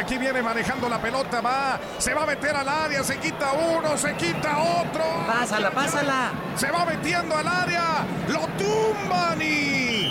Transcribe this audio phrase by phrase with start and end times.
[0.00, 3.96] Aquí viene manejando la pelota, va, se va a meter al área, se quita uno,
[3.96, 5.04] se quita otro.
[5.26, 6.32] Pásala, pásala.
[6.56, 10.08] Se va metiendo al área, lo tumban y...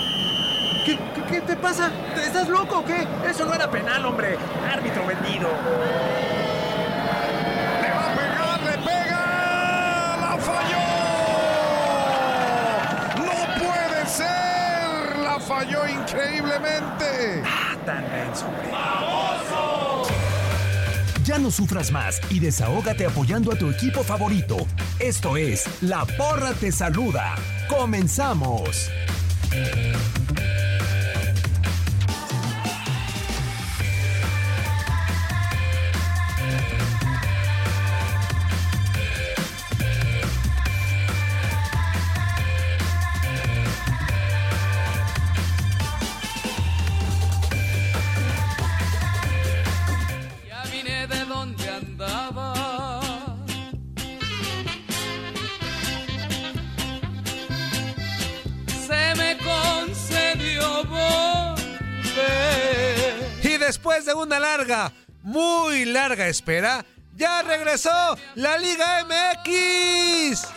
[0.85, 1.91] ¿Qué, qué, qué te pasa?
[2.15, 3.05] ¿Estás loco o qué?
[3.27, 4.37] Eso no era penal, hombre.
[4.71, 5.49] Árbitro vendido.
[7.81, 10.85] Le va a pegar, le pega, la falló.
[13.25, 17.43] No puede ser, la falló increíblemente.
[17.45, 19.28] Ah, tan hombre.
[21.29, 24.57] Ya no sufras más y desahógate apoyando a tu equipo favorito.
[24.97, 27.35] Esto es La Porra Te Saluda.
[27.69, 28.89] ¡Comenzamos!
[64.39, 64.91] Una larga,
[65.23, 66.85] muy larga espera,
[67.15, 70.47] ya regresó la Liga MX.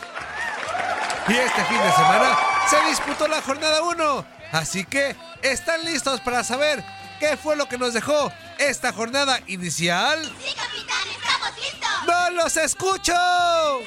[1.28, 2.38] Y este fin de semana
[2.70, 4.24] se disputó la jornada 1.
[4.52, 6.84] Así que, ¿están listos para saber
[7.18, 10.22] qué fue lo que nos dejó esta jornada inicial?
[10.22, 11.08] ¡Sí, capitán!
[11.10, 11.90] ¡Estamos listos!
[12.06, 13.14] ¡No los escucho!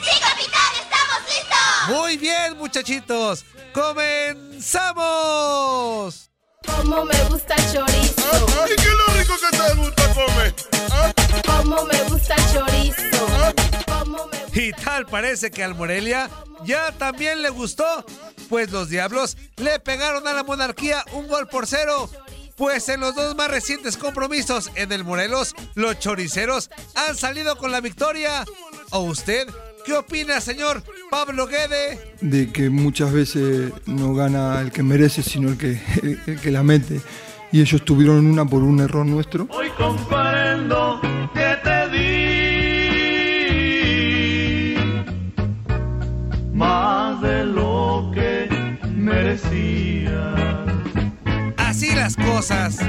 [0.01, 0.73] ¡Sí, capitán!
[0.81, 1.88] ¡Estamos listos!
[1.88, 3.45] Muy bien, muchachitos.
[3.73, 4.75] ¡Comenzamos!
[6.66, 8.47] Como me gusta el chorizo.
[8.63, 10.56] ¡Ay, qué lo rico que te gusta comer!
[11.46, 13.28] Como me gusta el chorizo.
[13.88, 16.30] Como me Y tal parece que al Morelia
[16.63, 18.06] ya también le gustó,
[18.50, 22.09] pues los Diablos le pegaron a la monarquía un gol por cero.
[22.56, 27.72] Pues en los dos más recientes compromisos en el Morelos, los choriceros han salido con
[27.72, 28.46] la victoria.
[28.92, 29.47] ¿O usted
[29.86, 30.81] qué opina, señor
[31.12, 32.16] Pablo Guede?
[32.22, 36.51] de que muchas veces no gana el que merece, sino el que, el, el que
[36.51, 37.01] la mete.
[37.56, 39.48] Y ellos tuvieron una por un error nuestro.
[39.50, 41.00] Hoy comprendo
[41.34, 42.75] que te di
[46.52, 48.50] más de lo que
[48.94, 50.36] merecía.
[51.56, 52.80] Así las cosas.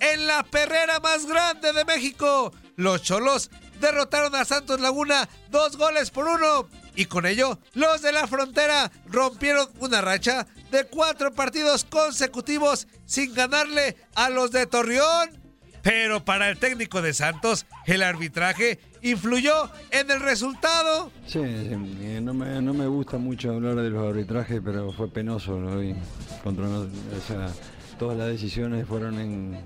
[0.00, 3.50] En la perrera más grande de México, los Cholos
[3.80, 6.68] derrotaron a Santos Laguna dos goles por uno.
[6.94, 13.34] Y con ello, los de la frontera rompieron una racha de cuatro partidos consecutivos sin
[13.34, 15.30] ganarle a los de Torreón.
[15.82, 21.12] Pero para el técnico de Santos, el arbitraje influyó en el resultado.
[21.26, 25.80] Sí, sí, eh, no, me, gusta mucho hablar de los arbitrajes, pero fue penoso lo.
[26.42, 26.86] Contra o
[27.98, 29.60] todas las decisiones fueron en,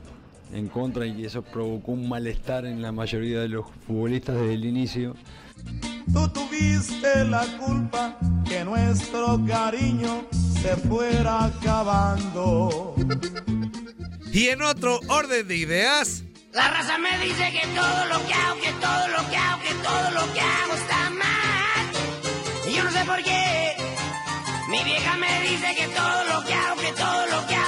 [0.52, 4.64] en contra y eso provocó un malestar en la mayoría de los futbolistas desde el
[4.64, 5.14] inicio.
[6.12, 10.26] Tú tuviste la culpa que nuestro cariño
[10.60, 12.94] se fuera acabando.
[14.32, 18.60] Y en otro orden de ideas, La raza me dice que todo lo que hago,
[18.60, 21.84] que todo lo que hago, que todo lo que hago está mal.
[22.68, 23.74] Y yo no sé por qué.
[24.68, 27.61] Mi vieja me dice que todo lo que hago, que todo lo que hago,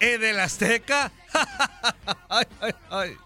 [0.00, 1.12] en el Azteca,
[2.30, 3.16] ay, ay, ay.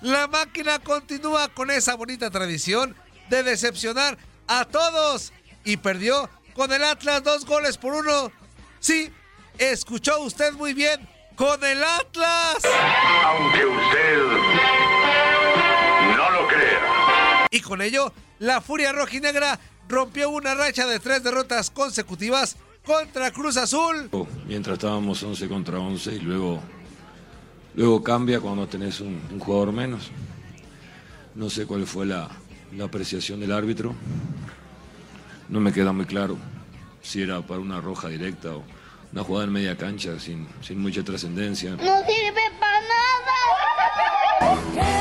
[0.00, 2.96] la máquina continúa con esa bonita tradición
[3.28, 4.16] de decepcionar
[4.46, 5.34] a todos
[5.64, 8.32] y perdió con el Atlas dos goles por uno.
[8.80, 9.12] Sí,
[9.58, 11.06] escuchó usted muy bien,
[11.36, 12.56] con el Atlas.
[13.24, 14.41] Aunque usted
[17.52, 23.58] Y con ello, la Furia Rojinegra rompió una racha de tres derrotas consecutivas contra Cruz
[23.58, 24.08] Azul.
[24.46, 26.60] Mientras estábamos 11 contra 11 y luego,
[27.74, 30.10] luego cambia cuando tenés un, un jugador menos.
[31.34, 32.30] No sé cuál fue la,
[32.74, 33.94] la apreciación del árbitro.
[35.50, 36.38] No me queda muy claro
[37.02, 38.62] si era para una roja directa o
[39.12, 41.72] una jugada en media cancha sin, sin mucha trascendencia.
[41.72, 42.72] No sirve para
[44.72, 44.91] Diario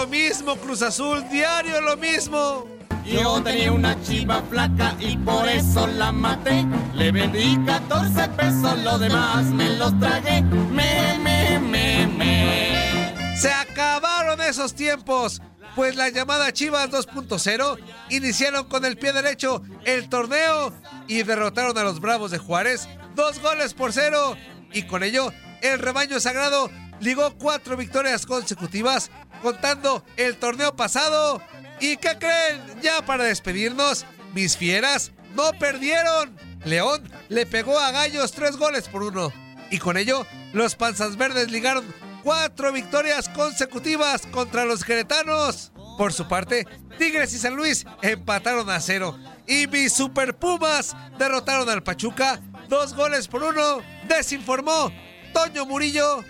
[0.00, 2.66] lo mismo, Cruz Azul, diario lo mismo.
[3.06, 6.66] Yo tenía una chiva flaca y por eso la maté.
[6.94, 10.42] Le vendí 14 pesos, lo demás me los tragué.
[10.42, 13.36] Me, me, me, me.
[13.38, 15.40] Se acabaron esos tiempos,
[15.74, 17.78] pues la llamada Chivas 2.0
[18.10, 20.74] iniciaron con el pie derecho el torneo
[21.08, 24.36] y derrotaron a los Bravos de Juárez dos goles por cero.
[24.74, 25.32] Y con ello,
[25.62, 26.70] el rebaño sagrado
[27.00, 29.10] ligó cuatro victorias consecutivas,
[29.46, 31.40] contando el torneo pasado.
[31.78, 32.60] ¿Y qué creen?
[32.82, 34.04] Ya para despedirnos,
[34.34, 36.36] mis fieras no perdieron.
[36.64, 39.32] León le pegó a Gallos tres goles por uno.
[39.70, 41.84] Y con ello, los Panzas Verdes ligaron
[42.24, 45.70] cuatro victorias consecutivas contra los queretanos.
[45.96, 46.66] Por su parte,
[46.98, 49.16] Tigres y San Luis empataron a cero.
[49.46, 53.78] Y mis Super Pumas derrotaron al Pachuca dos goles por uno.
[54.08, 54.90] Desinformó
[55.32, 56.24] Toño Murillo.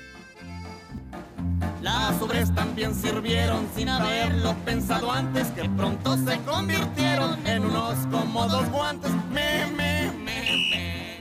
[1.86, 5.46] Las sobres también sirvieron sin haberlo pensado antes.
[5.52, 9.12] Que pronto se convirtieron en unos cómodos guantes.
[9.30, 10.40] Me, me, me,
[10.72, 11.20] me.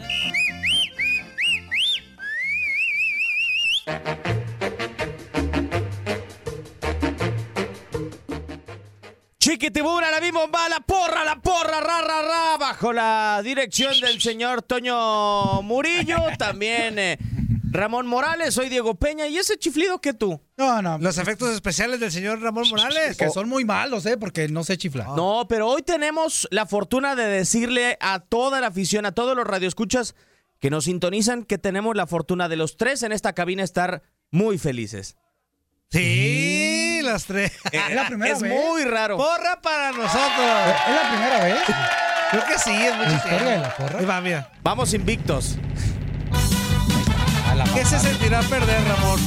[9.37, 14.63] Chiquitibura, la bimba, la porra, la porra, ra, ra, ra, bajo la dirección del señor
[14.63, 17.19] Toño Murillo, también eh,
[17.75, 20.41] Ramón Morales, soy Diego Peña, y ese chiflido que tú.
[20.57, 20.97] No, no.
[20.97, 23.17] Los efectos especiales del señor Ramón Morales.
[23.17, 24.17] Que son muy malos, ¿eh?
[24.17, 25.09] Porque no sé chiflar.
[25.09, 29.45] No, pero hoy tenemos la fortuna de decirle a toda la afición, a todos los
[29.45, 30.15] radioescuchas
[30.59, 34.01] que nos sintonizan, que tenemos la fortuna de los tres en esta cabina estar
[34.31, 35.15] muy felices.
[35.91, 37.51] Sí, las tres.
[37.71, 38.51] Es la primera es vez.
[38.51, 39.17] muy raro.
[39.17, 40.75] Porra para nosotros.
[40.87, 41.59] ¿Es la primera vez?
[42.31, 43.99] Creo que sí, es ¿La historia de la porra?
[43.99, 44.51] Ahí va, mira.
[44.63, 45.57] Vamos invictos.
[47.75, 49.19] ¿Qué se sentirá perder, Ramón?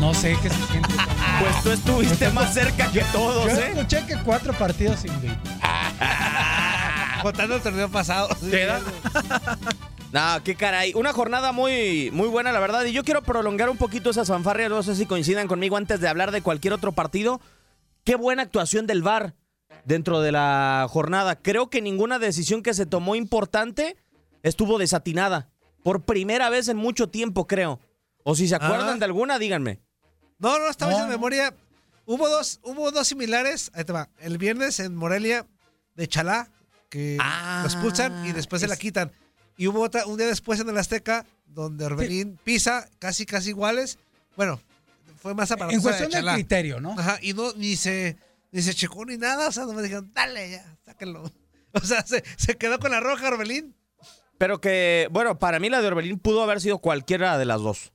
[0.00, 0.88] No sé qué se siente.
[1.40, 3.72] Pues tú estuviste más cerca que todos, Yo ¿eh?
[3.72, 5.52] escuché que cuatro partidos invictos.
[7.22, 8.28] Contando el torneo pasado.
[10.12, 10.92] No, qué caray.
[10.94, 12.84] Una jornada muy, muy buena, la verdad.
[12.84, 14.68] Y yo quiero prolongar un poquito esas fanfarrias.
[14.68, 17.40] No sé si coincidan conmigo antes de hablar de cualquier otro partido.
[18.02, 19.34] Qué buena actuación del VAR
[19.84, 21.36] dentro de la jornada.
[21.36, 23.96] Creo que ninguna decisión que se tomó importante
[24.42, 25.48] estuvo desatinada.
[25.82, 27.80] Por primera vez en mucho tiempo, creo.
[28.22, 28.98] O si se acuerdan Ah.
[28.98, 29.80] de alguna, díganme.
[30.38, 31.10] No, no, estaba No, en no.
[31.10, 31.54] memoria.
[32.06, 33.70] Hubo dos, hubo dos similares.
[33.74, 34.08] Ahí te va.
[34.18, 35.46] El viernes en Morelia
[35.94, 36.50] de Chalá,
[36.88, 39.12] que Ah, lo expulsan y después se la quitan.
[39.56, 43.98] Y hubo otra, un día después en el Azteca, donde Orbelín pisa, casi, casi iguales.
[44.36, 44.60] Bueno,
[45.16, 46.34] fue más aparatosa En de cuestión del Chalá.
[46.34, 46.92] criterio, ¿no?
[46.98, 48.16] Ajá, y no, ni se,
[48.52, 49.48] ni se checó ni nada.
[49.48, 51.30] O sea, no me dijeron, dale ya, sáquenlo.
[51.72, 53.76] O sea, se, se quedó con la roja Orbelín.
[54.40, 57.92] Pero que, bueno, para mí la de Orbelín pudo haber sido cualquiera de las dos.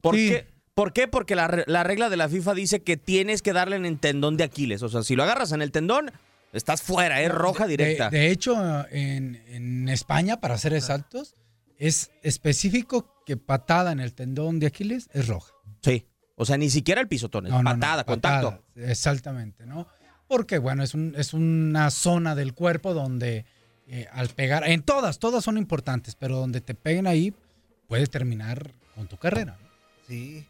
[0.00, 0.30] ¿Por Sí.
[0.30, 0.46] qué?
[0.72, 1.08] ¿Por qué?
[1.08, 4.38] Porque la, la regla de la FIFA dice que tienes que darle en el tendón
[4.38, 4.82] de Aquiles.
[4.82, 6.10] O sea, si lo agarras en el tendón,
[6.54, 8.08] Estás fuera, es roja directa.
[8.10, 8.56] De, hecho,
[8.90, 11.36] en, en España, para ser exactos,
[11.78, 15.52] es específico que patada en el tendón de Aquiles es roja.
[15.82, 16.08] Sí.
[16.34, 18.50] O sea, ni siquiera el pisotón, es No, no, no, patada, contacto.
[18.50, 19.86] patada, Exactamente, ¿no?
[20.26, 23.44] Porque, bueno, es, un, es una zona del cuerpo donde
[23.92, 27.34] eh, al pegar, en todas, todas son importantes, pero donde te peguen ahí,
[27.88, 29.58] puedes terminar con tu carrera.
[29.60, 29.68] ¿no?
[30.06, 30.46] Sí.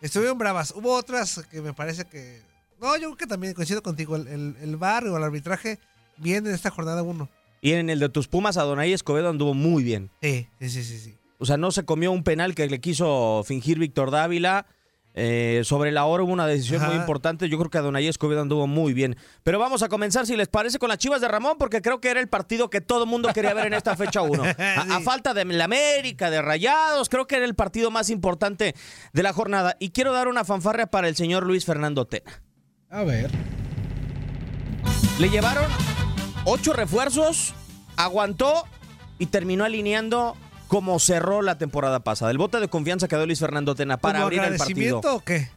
[0.00, 0.72] Estuvieron bravas.
[0.76, 2.40] Hubo otras que me parece que.
[2.80, 4.14] No, yo creo que también coincido contigo.
[4.14, 5.80] El, el, el VAR o el arbitraje
[6.16, 7.28] bien en esta jornada 1.
[7.60, 10.10] Y en el de tus Pumas, Adonai Escobedo anduvo muy bien.
[10.22, 11.16] Sí, sí, sí, sí.
[11.38, 14.66] O sea, no se comió un penal que le quiso fingir Víctor Dávila.
[15.18, 17.48] Eh, sobre la hora hubo una decisión muy importante.
[17.48, 19.16] Yo creo que Adonai Escobedo anduvo muy bien.
[19.42, 22.10] Pero vamos a comenzar, si les parece, con las chivas de Ramón, porque creo que
[22.10, 24.44] era el partido que todo el mundo quería ver en esta fecha 1.
[24.58, 28.74] A, a falta de la América, de Rayados, creo que era el partido más importante
[29.14, 29.76] de la jornada.
[29.80, 32.42] Y quiero dar una fanfarria para el señor Luis Fernando Tena.
[32.90, 33.30] A ver.
[35.18, 35.64] Le llevaron
[36.44, 37.54] ocho refuerzos,
[37.96, 38.64] aguantó
[39.18, 40.36] y terminó alineando
[40.68, 42.30] como cerró la temporada pasada.
[42.30, 44.98] El bote de confianza que dio Luis Fernando Tena para ¿Como abrir el partido.
[44.98, 45.48] agradecimiento o qué?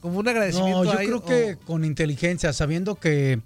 [0.00, 0.84] Como un agradecimiento.
[0.84, 3.40] No, yo ahí, creo o- que con inteligencia, sabiendo que,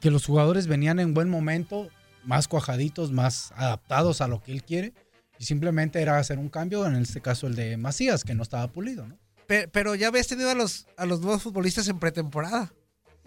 [0.00, 1.88] que los jugadores venían en buen momento,
[2.24, 4.92] más cuajaditos, más adaptados a lo que él quiere,
[5.40, 8.68] y simplemente era hacer un cambio, en este caso el de Macías, que no estaba
[8.68, 9.16] pulido, ¿no?
[9.46, 12.72] Pe- Pero ya habías tenido a los, a los nuevos futbolistas en pretemporada.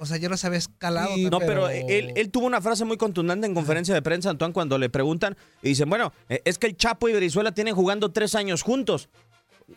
[0.02, 1.12] O sea, ya los habías calado.
[1.16, 1.48] No, también.
[1.48, 4.90] pero él, él tuvo una frase muy contundente en conferencia de prensa, Antoine, cuando le
[4.90, 8.64] preguntan y dicen, bueno, eh, es que el Chapo y Brizuela tienen jugando tres años
[8.64, 9.10] juntos.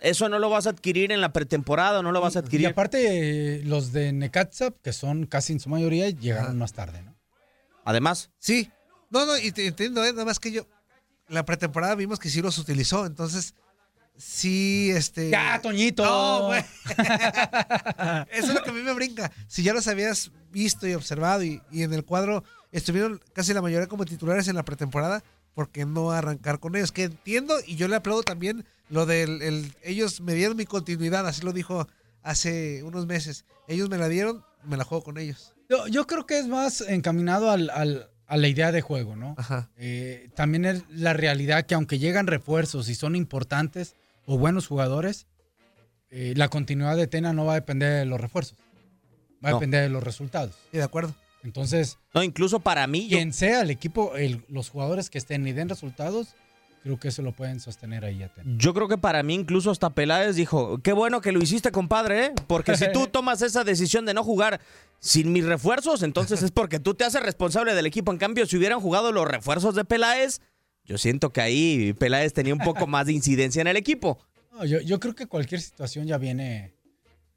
[0.00, 2.66] Eso no lo vas a adquirir en la pretemporada, no lo vas a Y adquirir.
[2.68, 7.14] aparte, eh, los de Necaxa, que son casi en su mayoría, llegaron más tarde, ¿no?
[7.84, 8.30] Además.
[8.38, 8.70] Sí.
[9.10, 10.12] No, no, y te entiendo, ¿eh?
[10.12, 10.66] nada más que yo.
[11.28, 13.54] La pretemporada vimos que sí los utilizó, entonces.
[14.16, 15.30] Sí, este.
[15.30, 16.04] ¡Ya, Toñito!
[16.04, 16.64] No, güey.
[18.32, 19.30] Eso es lo que a mí me brinca.
[19.48, 23.62] Si ya los habías visto y observado y, y en el cuadro estuvieron casi la
[23.62, 25.22] mayoría como titulares en la pretemporada,
[25.54, 26.92] ¿por qué no arrancar con ellos?
[26.92, 29.42] Que entiendo y yo le aplaudo también lo del.
[29.42, 31.88] el- ellos me dieron mi continuidad, así lo dijo
[32.22, 33.44] hace unos meses.
[33.68, 35.54] Ellos me la dieron, me la juego con ellos.
[35.68, 39.34] Yo, yo creo que es más encaminado al, al- a la idea de juego, ¿no?
[39.38, 39.70] Ajá.
[39.76, 45.26] Eh, también es la realidad que aunque llegan refuerzos y son importantes o buenos jugadores,
[46.10, 48.58] eh, la continuidad de Tena no va a depender de los refuerzos.
[49.44, 49.58] Va a No.
[49.58, 50.54] depender de los resultados.
[50.70, 51.14] Sí, de acuerdo.
[51.42, 55.46] Entonces, No, incluso para mí, yo- quien sea el equipo, el- los jugadores que estén
[55.46, 56.28] y den resultados,
[56.82, 58.50] creo que eso lo pueden sostener ahí a Tena.
[58.56, 62.26] Yo creo que para mí incluso hasta Peláez dijo, qué bueno que lo hiciste, compadre,
[62.26, 62.32] ¿eh?
[62.46, 64.60] porque si tú tomas esa decisión de no jugar
[65.00, 68.10] sin mis refuerzos, entonces es porque tú te haces responsable del equipo.
[68.12, 70.40] En cambio, si hubieran jugado los refuerzos de Peláez,
[70.84, 74.18] yo siento que ahí Peláez tenía un poco más de incidencia en el equipo.
[74.52, 76.74] No, yo, yo creo que cualquier situación ya viene,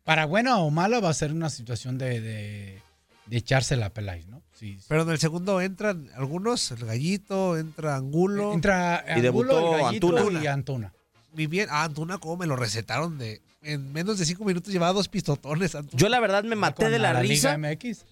[0.03, 2.81] para buena o mala, va a ser una situación de, de,
[3.25, 4.41] de echársela a Peláez, ¿no?
[4.53, 8.53] Sí, Pero en el segundo entran algunos, el gallito, entra Angulo.
[8.53, 10.43] Entra Y debutó Angulo, el Gallito Antuna.
[10.43, 10.93] y Antuna.
[11.33, 11.67] Muy bien.
[11.71, 13.17] Ah, Antuna, ¿cómo me lo recetaron?
[13.19, 15.75] de En menos de cinco minutos llevaba dos pistotones.
[15.75, 15.99] Antuna.
[15.99, 17.55] Yo la verdad me maté de la, la risa.
[17.55, 18.05] Liga MX.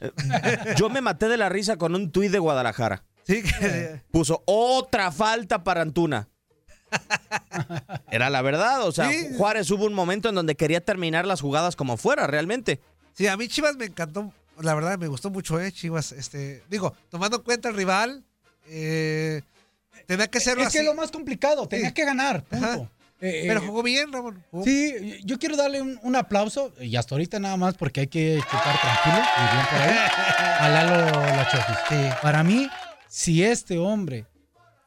[0.77, 3.03] Yo me maté de la risa con un tuit de Guadalajara.
[3.25, 6.27] Sí, que- Puso otra falta para Antuna.
[8.11, 9.29] Era la verdad, o sea, Sí.
[9.37, 12.79] Juárez hubo un momento en donde quería terminar las jugadas como fuera, realmente.
[13.13, 14.31] Sí, a mí Chivas me encantó.
[14.61, 15.71] La verdad, me gustó mucho, ¿eh?
[15.71, 16.63] Chivas, este.
[16.69, 18.23] Digo, tomando en cuenta el rival,
[18.67, 19.41] eh,
[20.05, 20.77] tenía que hacerlo Es así.
[20.77, 21.93] que es lo más complicado, tenía Sí.
[21.93, 22.65] que ganar, punto.
[22.65, 22.89] Ajá.
[23.21, 24.43] Eh, Pero eh, jugó bien, Ramón.
[24.51, 28.07] jugó- Sí, yo quiero darle un, un aplauso, y hasta ahorita nada más porque hay
[28.07, 29.97] que chutar tranquilo, y bien por ahí,
[30.59, 32.15] a Lalo Lachofis.
[32.21, 32.69] Para mí,
[33.15, 34.25] si este hombre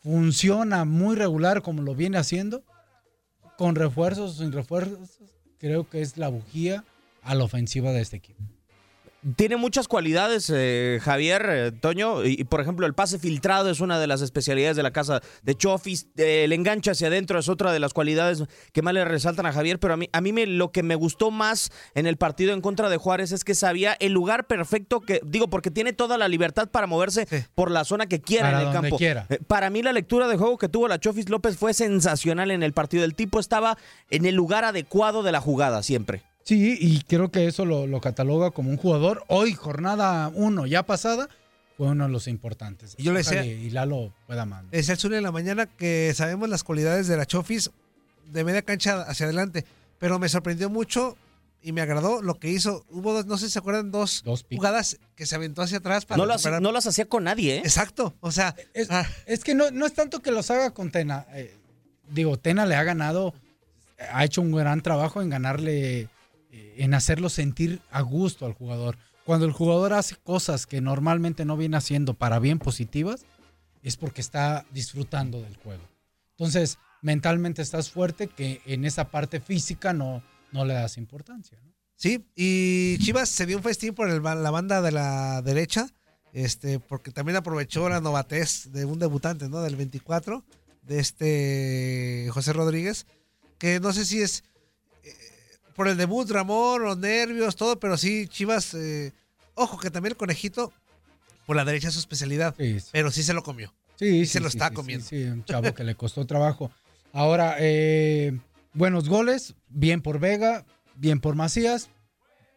[0.02, 2.62] funciona muy regular como lo viene haciendo,
[3.56, 5.18] con refuerzos o sin refuerzos,
[5.56, 6.84] creo que es la bujía
[7.22, 8.44] a la ofensiva de este equipo.
[9.34, 13.80] Tiene muchas cualidades, eh, Javier, eh, Toño, y, y, por ejemplo el pase filtrado es
[13.80, 17.48] una de las especialidades de la casa de Chofis, eh, el enganche hacia adentro es
[17.48, 20.32] otra de las cualidades que más le resaltan a Javier, pero a mí, a mí
[20.32, 23.56] me, lo que me gustó más en el partido en contra de Juárez es que
[23.56, 27.84] sabía el lugar perfecto, que digo, porque tiene toda la libertad para moverse por la
[27.84, 28.98] zona que quiera Para en el donde campo.
[28.98, 29.26] quiera.
[29.30, 32.62] Eh, Para mí la lectura de juego que tuvo la Chofis López fue sensacional en
[32.62, 33.78] el partido, el tipo estaba
[34.10, 36.22] en el lugar adecuado de la jugada siempre.
[36.48, 39.22] Sí, y creo que eso lo, lo cataloga como un jugador.
[39.28, 41.28] Hoy, jornada uno ya pasada,
[41.76, 42.94] fue uno de los importantes.
[42.96, 44.64] Y yo le decía- Y Lalo pueda más.
[44.70, 47.70] Decía el Zuli en la mañana que sabemos las cualidades de la Chofis
[48.32, 49.66] de media cancha hacia adelante.
[49.98, 51.18] Pero me sorprendió mucho
[51.62, 52.82] y me agradó lo que hizo.
[52.88, 54.22] Hubo dos, no sé si se acuerdan, dos,
[54.56, 57.62] jugadas que se aventó hacia atrás para No las, no las hacía con nadie, ¿eh?
[57.62, 58.14] Exacto.
[58.20, 61.26] O sea, Es, ah, es que no, no es tanto que los haga con Tena.
[61.34, 61.54] eh,
[62.08, 63.34] digo, Tena le ha ganado,
[64.12, 66.08] ha hecho un gran trabajo en ganarle,
[66.50, 68.96] eh, en hacerlo sentir a gusto al jugador.
[69.24, 73.26] cuando el jugador hace cosas que normalmente no viene haciendo para bien positivas,
[73.82, 75.82] es porque está disfrutando del juego.
[76.30, 81.58] Entonces, mentalmente estás fuerte que en esa parte física no, no le das importancia.
[81.96, 85.88] Sí, y Chivas se dio un festín por la banda de la derecha,
[86.32, 89.60] este, porque también aprovechó la novatez de un debutante, ¿no?
[89.62, 90.44] Del 24,
[90.82, 93.06] de este José Rodríguez,
[93.58, 94.44] que no sé si es
[95.78, 99.12] por el debut, Ramón, los nervios, todo, pero sí, Chivas, eh,
[99.54, 100.72] ojo, que también el conejito,
[101.46, 102.52] por la derecha es su especialidad,
[102.90, 103.72] pero sí se lo comió.
[103.94, 105.06] Sí, se sí, lo sí, está sí, comiendo.
[105.06, 106.72] Sí, sí, un chavo que le costó trabajo.
[107.12, 108.36] Ahora, eh,
[108.72, 110.64] buenos goles, bien por Vega,
[110.96, 111.90] bien por Macías.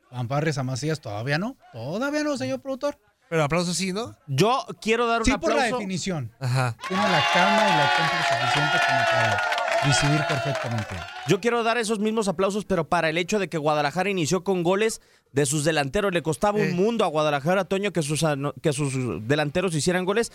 [0.09, 2.97] Fanfarres a Macías todavía no, todavía no, señor productor.
[3.29, 4.17] Pero aplausos sí, ¿no?
[4.25, 5.77] Yo quiero dar un Sí, por la aplauso.
[5.77, 6.31] definición.
[6.39, 6.75] Ajá.
[6.87, 10.95] Tiene la calma y la técnica suficiente como para recibir perfectamente.
[11.27, 14.63] Yo quiero dar esos mismos aplausos, pero para el hecho de que Guadalajara inició con
[14.63, 16.13] goles de sus delanteros.
[16.13, 18.23] Le costaba un mundo a Guadalajara, Toño, que sus,
[18.61, 20.31] que sus delanteros hicieran goles.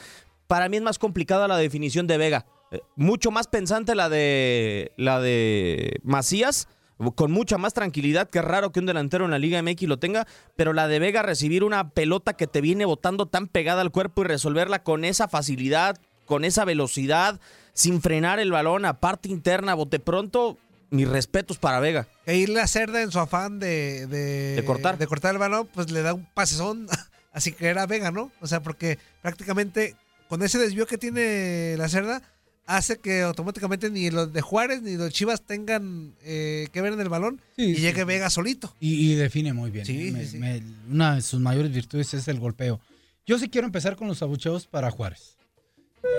[0.47, 2.47] Para mí es más complicada la definición de Vega.
[2.71, 6.69] Eh, Mucho más pensante la de, la de Macías,
[7.15, 8.31] con mucha más tranquilidad.
[8.31, 10.27] que raro que un delantero en la Liga MX lo tenga,
[10.57, 14.23] pero la de Vega recibir una pelota que te viene botando tan pegada al cuerpo
[14.23, 17.39] y resolverla con esa facilidad, con esa velocidad,
[17.77, 20.59] sin frenar el balón, a parte interna, bote pronto.
[20.91, 22.09] Mis respetos para Vega.
[22.27, 24.99] E irle a Cerda en su afán de, de, De cortar.
[24.99, 26.87] de cortar el balón, pues le da un pasezón.
[27.33, 28.33] Así que era Vega, ¿no?
[28.41, 29.95] O sea, porque prácticamente
[30.29, 32.23] con ese desvío que tiene la Cerda,
[32.67, 37.01] hace que automáticamente ni los de Juárez ni los Chivas tengan eh, que ver en
[37.01, 38.05] el balón y sí, llegue sí.
[38.07, 38.75] Vega solito.
[38.81, 39.87] Y, y define muy bien.
[39.87, 40.13] Sí, ¿eh?
[40.13, 42.81] Me- me- una de sus mayores virtudes es el golpeo.
[43.27, 45.36] Yo sí quiero empezar con los abucheos para Juárez.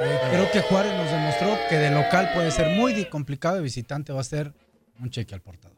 [0.01, 4.13] Eh, creo que Juárez nos demostró que de local puede ser muy complicado, de visitante
[4.13, 4.53] va a ser
[4.99, 5.77] un cheque al portador.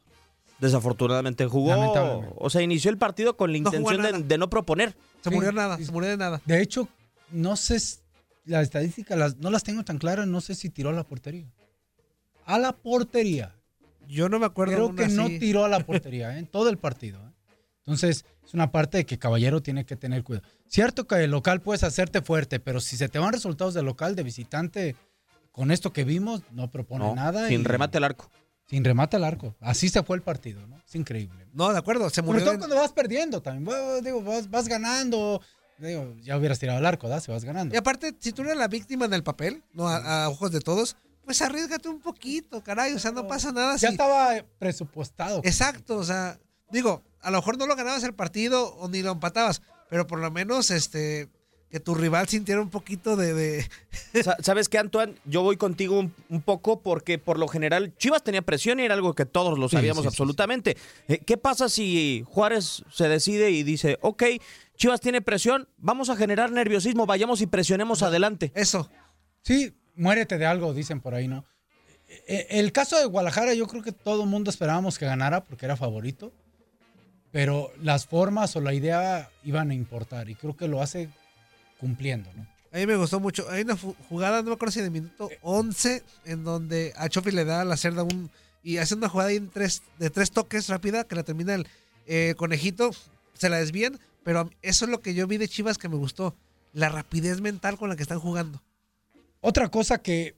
[0.59, 1.69] Desafortunadamente jugó.
[1.69, 2.35] Lamentablemente.
[2.37, 4.95] O sea, inició el partido con la No intención de, no proponer.
[5.21, 6.41] Se murió nada, se murió de nada.
[6.45, 6.89] De hecho,
[7.31, 7.77] no sé,
[8.45, 11.47] las, no las tengo tan claras, no sé si tiró a la portería.
[12.45, 13.55] A la portería.
[14.07, 16.39] Yo no me acuerdo Creo que no tiró a la portería ¿eh?
[16.39, 17.19] en todo el partido.
[17.19, 17.31] ¿eh?
[17.85, 20.45] Entonces, es una parte de que Caballero tiene que tener cuidado.
[20.67, 24.15] Cierto que de local puedes hacerte fuerte, pero si se te van resultados de local,
[24.15, 24.95] de visitante,
[25.51, 27.47] con esto que vimos, no propone No, nada.
[27.47, 28.29] sin y- remate al arco.
[28.67, 29.55] Sin remate al arco.
[29.61, 30.77] Así se fue el partido, ¿no?
[30.83, 31.47] Es increíble.
[31.53, 32.43] No, de acuerdo, se Sobre murió.
[32.45, 33.65] todo de- cuando vas perdiendo también.
[33.65, 35.41] Bueno, digo, vas, vas ganando.
[35.77, 37.19] Digo, ya hubieras tirado al arco, ¿da?
[37.19, 37.73] Si vas ganando.
[37.75, 40.97] Y aparte, si tú eres la víctima del papel, no a, a ojos de todos,
[41.23, 43.73] pues arriesgate un poquito, caray, o sea, no pasa nada.
[43.73, 45.41] Ya si- estaba presupuestado.
[45.43, 46.39] Exacto, o sea,
[46.71, 50.19] digo, a lo mejor no lo ganabas el partido o ni lo empatabas, pero por
[50.19, 51.29] lo menos este
[51.71, 53.69] que tu rival sintiera un poquito de, de-
[54.23, 55.13] Sa- ¿Sabes qué, Antoine?
[55.25, 58.95] Yo voy contigo un, un poco porque por lo general Chivas tenía presión y era
[58.95, 60.77] algo que todos lo sabíamos sí, sí, absolutamente.
[61.07, 64.23] Eh, ¿Qué pasa si Juárez se decide y dice, ok,
[64.77, 68.51] Chivas tiene presión, vamos a generar nerviosismo, vayamos y presionemos adelante?
[68.55, 68.89] Eso.
[69.43, 71.45] Sí, muérete de algo, dicen por ahí, ¿no?
[72.27, 75.65] Eh, El caso de Guadalajara, yo creo que todo el mundo esperábamos que ganara porque
[75.67, 76.33] era favorito,
[77.31, 81.09] pero las formas o la idea iban a importar y creo que lo hace
[81.79, 82.47] cumpliendo, ¿no?
[82.71, 83.49] A mí me gustó mucho.
[83.49, 83.75] Hay una
[84.09, 87.65] jugada, no me acuerdo si de minuto 11, en donde a Chofi le da a
[87.65, 88.29] la cerda un.
[88.61, 91.67] Y hace una jugada en tres, de tres toques rápida que la termina el
[92.05, 92.91] eh, conejito.
[93.33, 96.35] Se la desvían, pero eso es lo que yo vi de Chivas que me gustó.
[96.73, 98.61] La rapidez mental con la que están jugando.
[99.41, 100.35] Otra cosa que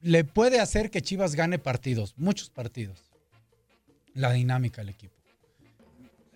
[0.00, 2.98] le puede hacer que Chivas gane partidos, muchos partidos,
[4.14, 5.19] la dinámica del equipo.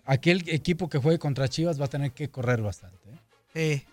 [0.05, 2.97] Aquel equipo que juegue contra Chivas va a tener que correr bastante.
[3.55, 3.83] ¿eh?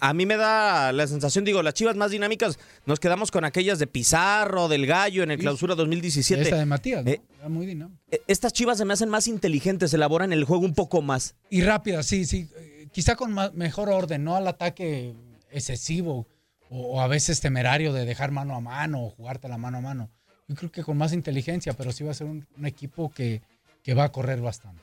[0.00, 3.78] A mí me da la sensación, digo, las Chivas más dinámicas, nos quedamos con aquellas
[3.78, 6.42] de Pizarro, del Gallo en el Clausura 2017.
[6.42, 7.10] Esa de Matías, ¿no?
[7.10, 8.00] Eh, Era muy dinámica.
[8.10, 11.34] Eh, Estas Chivas se me hacen más inteligentes, elaboran el juego un poco más.
[11.50, 12.48] Y rápida, sí, sí.
[12.92, 15.12] Quizá con mejor orden, no al ataque
[15.50, 16.26] excesivo
[16.70, 19.80] o, o a veces temerario de dejar mano a mano o jugarte la mano a
[19.82, 20.10] mano.
[20.48, 23.42] Yo creo que con más inteligencia, pero sí va a ser un, un equipo que,
[23.82, 24.82] que va a correr bastante.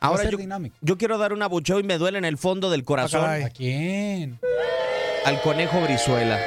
[0.00, 0.76] A Ahora yo, dinámico.
[0.80, 4.40] yo quiero dar un abucheo y me duele en el fondo del corazón ¿A quién?
[5.24, 6.38] al conejo Brizuela.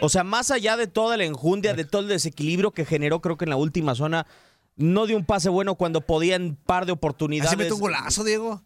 [0.00, 3.36] O sea, más allá de toda la enjundia, de todo el desequilibrio que generó, creo
[3.36, 4.26] que en la última zona,
[4.76, 7.48] no dio un pase bueno cuando podía en par de oportunidades.
[7.50, 8.62] Así mete un golazo, Diego.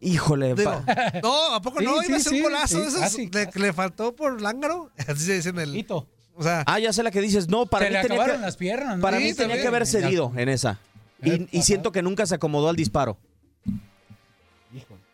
[0.00, 0.82] Híjole, Digo,
[1.22, 2.02] no, ¿a poco Sí, no?
[2.02, 4.90] Iba a sí, ser un golazo sí, esos le faltó por lángaro.
[5.06, 5.76] Así se dice en el.
[5.76, 6.08] Hito.
[6.34, 7.48] O sea, Ah, ya sé la que dices.
[7.48, 8.96] No, para Se mí le tenía acabaron que, las piernas.
[8.96, 9.02] ¿no?
[9.02, 9.60] para Sí, mí tenía también.
[9.62, 10.80] que haber cedido en esa.
[11.22, 13.16] Y, y siento que nunca se acomodó al disparo.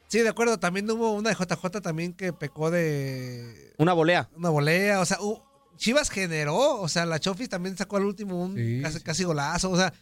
[0.08, 0.58] sí, de acuerdo.
[0.58, 4.28] También hubo una de JJ también que pecó de Una volea.
[4.36, 5.00] una volea.
[5.00, 5.42] O sea, hu-
[5.76, 6.80] Chivas generó.
[6.80, 9.04] O sea, la Chofis también sacó al último un Sí, casi, sí.
[9.04, 9.70] casi golazo.
[9.70, 9.92] O sea,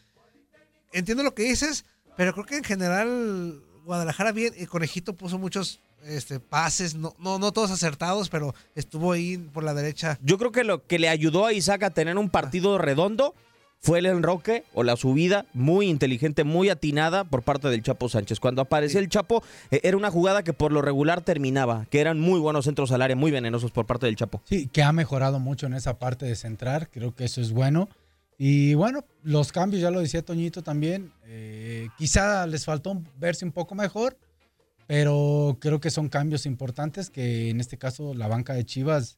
[0.92, 1.84] entiendo lo que dices,
[2.16, 4.54] pero creo que en general Guadalajara bien.
[4.56, 9.64] El Conejito puso muchos este, pases, no, no, no todos acertados, pero estuvo ahí por
[9.64, 10.18] la derecha.
[10.22, 13.34] Yo creo que lo que le ayudó a Isaac a tener un partido redondo
[13.80, 18.40] fue el enroque o la subida muy inteligente, muy atinada por parte del Chapo Sánchez.
[18.40, 22.18] Cuando apareció el Chapo, eh, era una jugada que por lo regular terminaba, que eran
[22.18, 24.42] muy buenos centros al área, muy venenosos por parte del Chapo.
[24.44, 27.88] Sí, que ha mejorado mucho en esa parte de centrar, creo que eso es bueno.
[28.38, 33.52] Y bueno, los cambios, ya lo decía Toñito también, eh, quizá les faltó verse un
[33.52, 34.18] poco mejor,
[34.86, 39.16] pero creo que son cambios importantes que en este caso la banca de Chivas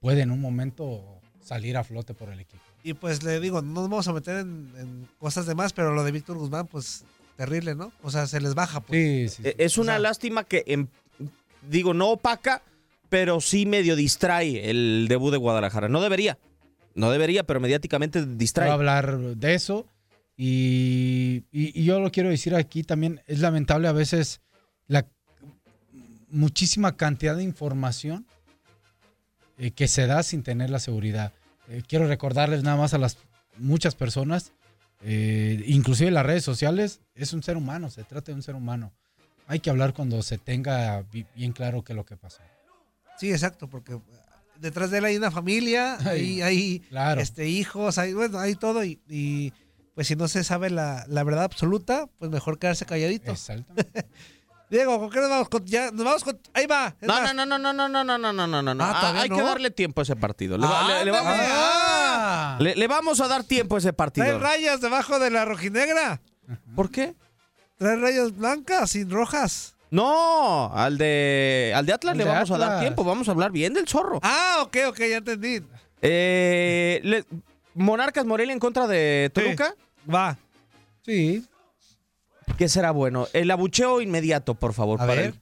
[0.00, 2.62] puede en un momento salir a flote por el equipo.
[2.88, 5.92] Y pues le digo, no nos vamos a meter en, en cosas de más, pero
[5.92, 7.04] lo de Víctor Guzmán, pues
[7.36, 7.90] terrible, ¿no?
[8.02, 8.78] O sea, se les baja.
[8.80, 9.40] Pues.
[9.40, 10.86] Eh, Es una lástima que, em,
[11.68, 12.62] digo, no opaca,
[13.08, 15.88] pero sí medio distrae el debut de Guadalajara.
[15.88, 16.38] No debería,
[16.94, 18.66] no debería, pero mediáticamente distrae.
[18.66, 19.84] Voy a hablar de eso.
[20.36, 24.40] Y, y- y yo lo quiero decir aquí también, es lamentable a veces
[24.86, 25.06] la
[26.28, 28.26] muchísima cantidad de información
[29.58, 31.32] eh, que se da sin tener la seguridad.
[31.68, 33.18] Eh, quiero recordarles nada más a las
[33.58, 34.52] muchas personas,
[35.02, 38.92] eh, inclusive las redes sociales, es un ser humano, se trata de un ser humano.
[39.46, 42.40] Hay que hablar cuando se tenga bi- bien claro qué es lo que pasó.
[43.18, 43.98] Sí, exacto, porque
[44.60, 46.06] detrás de él hay una familia, hay,
[46.40, 47.20] Ay, hay claro.
[47.20, 49.52] este, hijos, hay, bueno, hay todo y, y,
[49.94, 53.32] pues si no se sabe la, la verdad absoluta, pues mejor quedarse calladito.
[54.68, 55.48] Diego, ¿con qué nos vamos?
[55.48, 56.38] Con- ya, nos vamos con...
[56.52, 56.94] Ahí va.
[57.00, 57.34] No, más.
[57.34, 58.84] no, no, no, no, no, no, no, no, no, no, no.
[58.84, 60.58] Ah, Ah, ¿todavía hay que darle tiempo a ese partido.
[60.58, 61.48] Le, va- Ah, le- le vamos, ándale.
[61.54, 62.56] Ah.
[62.60, 64.38] le- le vamos a dar tiempo a ese Trae partido.
[64.40, 66.20] rayas debajo de la rojinegra.
[66.74, 67.14] ¿Por qué?
[67.78, 69.74] Trae rayas blancas sin rojas.
[69.90, 73.30] No, al de al de Atlas Al le de vamos a dar tiempo, vamos a
[73.30, 74.18] hablar bien del zorro.
[74.22, 75.62] Ah, ok, ok, ya entendí.
[76.02, 77.24] Eh, le-
[77.74, 79.74] Monarcas Morelia en contra de Toluca.
[80.12, 80.36] Va.
[81.04, 81.44] Sí.
[82.56, 83.28] ¿Qué será bueno?
[83.34, 85.34] El abucheo inmediato, por favor, para el,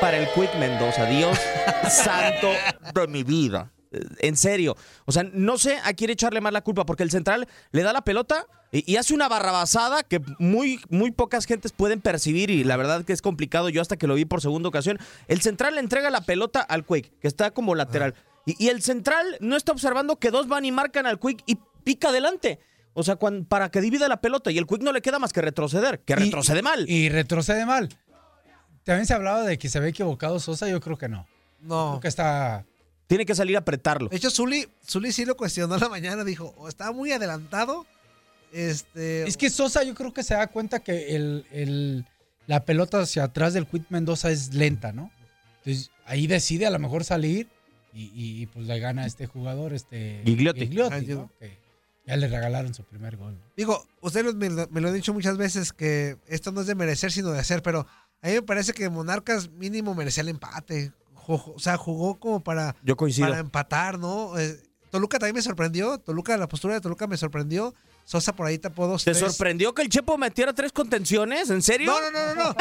[0.00, 1.06] para el Quick Mendoza.
[1.06, 1.38] Dios
[1.90, 2.48] santo
[2.94, 3.72] de mi vida.
[4.18, 4.76] En serio.
[5.06, 7.92] O sea, no sé a quién echarle más la culpa, porque el central le da
[7.92, 12.64] la pelota y, y hace una barrabasada que muy, muy pocas gentes pueden percibir y
[12.64, 13.70] la verdad que es complicado.
[13.70, 14.98] Yo hasta que lo vi por segunda ocasión.
[15.28, 18.14] El central le entrega la pelota al Quick, que está como lateral.
[18.44, 21.58] Y, y el central no está observando que dos van y marcan al Quick y
[21.84, 22.60] pica adelante.
[22.94, 23.16] O sea,
[23.48, 26.14] para que divida la pelota y el Quick no le queda más que retroceder, que
[26.16, 26.88] retrocede mal.
[26.88, 27.88] Y retrocede mal.
[28.84, 31.26] También se hablaba de que se había equivocado Sosa, yo creo que no.
[31.60, 31.90] No.
[31.92, 32.64] Creo que está...
[33.06, 34.08] Tiene que salir a apretarlo.
[34.08, 37.86] De hecho, Zuli, Zuli sí lo cuestionó en la mañana, dijo, o estaba muy adelantado.
[38.52, 39.24] Este.
[39.28, 42.04] Es que Sosa yo creo que se da cuenta que el, el-
[42.46, 45.10] la pelota hacia atrás del Quit Mendoza es lenta, ¿no?
[45.58, 47.48] Entonces ahí decide a lo mejor salir
[47.94, 50.68] y, y, pues le gana a este jugador, este Gigliotti.
[51.38, 51.58] Que
[52.06, 53.38] ya le regalaron su primer gol.
[53.56, 56.74] Digo, ustedes me, lo- me lo han dicho muchas veces que esto no es de
[56.74, 57.86] merecer, sino de hacer, pero
[58.20, 60.92] a mí me parece que Monarcas mínimo merecía el empate.
[61.26, 63.28] O sea, jugó como para, Yo coincido.
[63.28, 64.36] para empatar, ¿no?
[64.38, 64.60] Eh,
[64.90, 65.98] Toluca también me sorprendió.
[65.98, 67.74] Toluca, la postura de Toluca me sorprendió.
[68.04, 69.22] Sosa por ahí tapó dos, ¿Te tres.
[69.32, 71.48] sorprendió que el Chepo metiera tres contenciones?
[71.50, 71.86] ¿En serio?
[71.92, 72.56] No, no, no, no, no.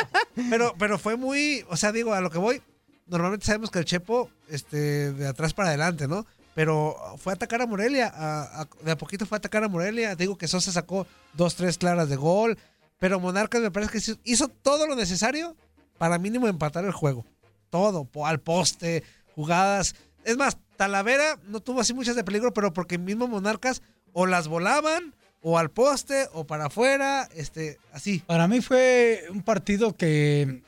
[0.52, 2.62] pero, pero fue muy, o sea, digo, a lo que voy,
[3.08, 6.28] normalmente sabemos que el Chepo, este, de atrás para adelante, ¿no?
[6.54, 10.16] Pero fue a atacar a Morelia, de a poquito fue a atacar a Morelia.
[10.16, 12.58] Digo que Sosa sacó dos, tres claras de gol,
[13.00, 15.56] pero Monarcas me parece que hizo todo lo necesario
[15.98, 17.26] para mínimo empatar el juego.
[17.70, 19.04] Todo, al poste,
[19.36, 19.96] jugadas.
[20.26, 23.82] Es más, Talavera no tuvo así muchas de peligro, pero porque mismo Monarcas
[24.14, 28.20] o las volaban, o al poste, o para afuera, este, así.
[28.20, 30.62] Para mí fue un partido que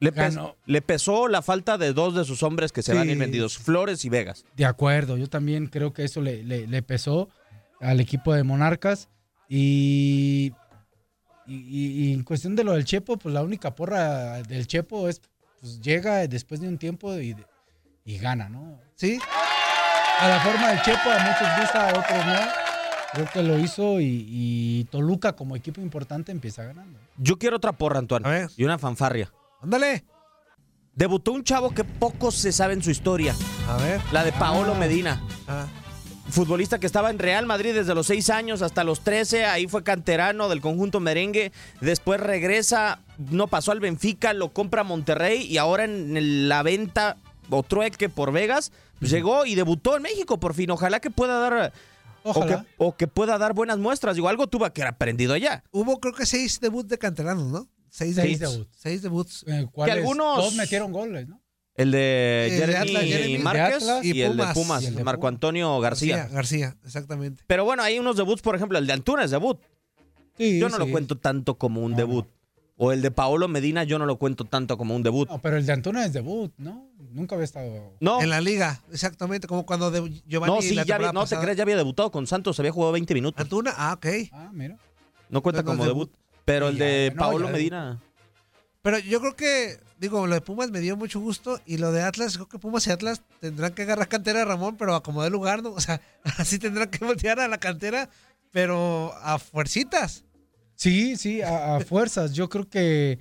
[0.00, 0.56] Le, pes- Ganó.
[0.66, 2.98] le pesó la falta de dos de sus hombres que se Sí.
[2.98, 4.44] van a ir vendidos, Flores y Vegas.
[4.56, 7.28] De acuerdo, yo también creo que eso le, le- le pesó
[7.80, 9.08] al equipo de Monarcas.
[9.48, 10.52] Y,
[11.46, 15.08] y- y- y en cuestión de lo del Chepo, pues la única porra del Chepo
[15.08, 15.20] es,
[15.60, 17.36] pues llega después de un tiempo y,
[18.04, 18.78] y gana, ¿no?
[18.94, 19.18] Sí.
[20.20, 22.60] A la forma del Chepo, a muchos gusta, a otros no.
[23.12, 26.98] Creo que lo hizo y, y Toluca como equipo importante empieza ganando.
[27.18, 28.46] Yo quiero otra porra, Antoine.
[28.56, 29.32] Y una fanfarria.
[29.62, 30.04] Ándale.
[30.94, 33.34] Debutó un chavo que pocos se sabe en su historia.
[33.68, 34.00] A ver.
[34.12, 34.78] La de Paolo Ah.
[34.78, 35.22] Medina.
[35.48, 35.66] Ah.
[36.30, 39.46] Futbolista que estaba en Real Madrid desde los 6 años hasta los 13.
[39.46, 41.52] Ahí fue canterano del conjunto merengue.
[41.80, 47.16] Después regresa, no pasó al Benfica, lo compra Monterrey y ahora en el- la venta
[47.48, 48.70] o trueque por Vegas,
[49.00, 50.70] pues llegó y debutó en México por fin.
[50.70, 51.72] Ojalá que pueda dar.
[52.22, 54.14] O que, o que pueda dar buenas muestras.
[54.14, 55.64] Digo, algo tuvo que haber aprendido allá.
[55.72, 57.66] Hubo creo que seis debuts de canteranos, ¿no?
[57.90, 58.68] Seis, Seis debuts.
[58.76, 59.44] Seis debuts.
[59.46, 59.96] Eh, ¿cuáles?
[59.96, 61.40] algunos- Dos metieron goles, ¿no?
[61.76, 63.38] El de El de Jeremy, Atlas, Jeremy.
[63.38, 64.82] Márquez De y, y el de Pumas.
[64.82, 65.28] Y el de Marco.
[65.28, 66.16] Antonio García.
[66.16, 67.44] García, García, exactamente.
[67.46, 69.58] Pero bueno, hay unos debuts, por ejemplo, el de Antunes, debut.
[70.36, 72.26] Sí, Yo no lo cuento tanto como un debut.
[72.82, 75.28] O el de Paolo Medina yo no lo cuento tanto como un debut.
[75.28, 76.88] No, pero el de Antuna es debut, ¿no?
[77.12, 77.92] Nunca había estado.
[78.00, 78.22] No.
[78.22, 81.36] En la liga, exactamente, como cuando de Giovanni No, sí, la ya había- no te
[81.36, 83.38] creas, ya había debutado con Santos, había jugado 20 minutos.
[83.38, 84.06] Antuna, ah, ok.
[84.32, 84.78] Ah, mira.
[85.28, 86.08] No cuenta como debut.
[86.10, 86.20] debut.
[86.52, 88.00] Pero el Ya, de no, Paolo Medina.
[88.82, 92.02] Pero yo creo que, digo, lo de Pumas me dio mucho gusto y lo de
[92.02, 95.22] Atlas, creo que Pumas y Atlas tendrán que agarrar cantera a Ramón, pero a como
[95.22, 95.70] de lugar, ¿no?
[95.72, 96.00] O sea,
[96.38, 98.08] así tendrán que voltear a la cantera,
[98.50, 100.24] pero a fuercitas.
[100.76, 102.32] Sí, sí, a, a fuerzas.
[102.32, 103.12] Yo creo que.
[103.12, 103.18] eh,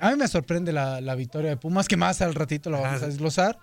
[0.00, 3.02] A mí me sorprende la, la victoria de Pumas, que más al ratito la vamos
[3.02, 3.58] a desglosar.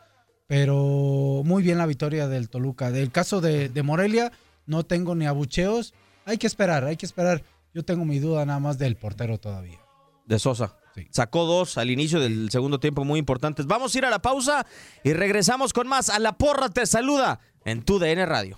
[0.48, 2.92] Pero muy bien la victoria del Toluca.
[2.92, 4.32] Del caso de, de Morelia,
[4.66, 5.94] no tengo ni abucheos.
[6.26, 7.42] Hay que esperar, hay que esperar.
[7.78, 9.78] Yo tengo mi duda nada más del portero todavía.
[10.26, 10.80] De Sosa.
[11.12, 13.68] Sacó dos al inicio del segundo tiempo muy importantes.
[13.68, 14.66] Vamos a ir a la pausa
[15.04, 16.10] y regresamos con más.
[16.10, 18.58] A la porra te saluda en tu DN Radio.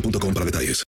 [0.00, 0.87] boostmobile.com para detalles.